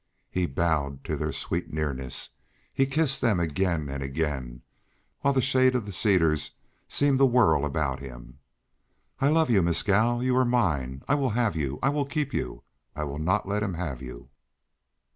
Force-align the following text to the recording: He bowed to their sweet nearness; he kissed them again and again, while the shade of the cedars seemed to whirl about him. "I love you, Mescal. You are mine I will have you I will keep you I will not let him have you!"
He 0.31 0.47
bowed 0.47 1.03
to 1.03 1.15
their 1.15 1.31
sweet 1.31 1.71
nearness; 1.71 2.31
he 2.73 2.87
kissed 2.87 3.21
them 3.21 3.39
again 3.39 3.87
and 3.87 4.01
again, 4.01 4.63
while 5.19 5.31
the 5.31 5.43
shade 5.43 5.75
of 5.75 5.85
the 5.85 5.91
cedars 5.91 6.55
seemed 6.87 7.19
to 7.19 7.25
whirl 7.27 7.65
about 7.67 7.99
him. 7.99 8.39
"I 9.19 9.27
love 9.29 9.51
you, 9.51 9.61
Mescal. 9.61 10.23
You 10.23 10.35
are 10.37 10.43
mine 10.43 11.03
I 11.07 11.13
will 11.13 11.29
have 11.37 11.55
you 11.55 11.77
I 11.83 11.89
will 11.89 12.05
keep 12.05 12.33
you 12.33 12.63
I 12.95 13.03
will 13.03 13.19
not 13.19 13.47
let 13.47 13.61
him 13.61 13.75
have 13.75 14.01
you!" 14.01 14.31